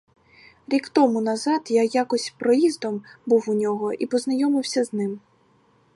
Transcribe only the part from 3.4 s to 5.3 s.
у нього і познайомився з ним.